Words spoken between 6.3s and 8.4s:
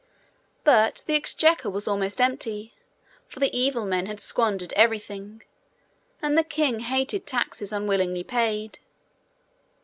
the king hated taxes unwillingly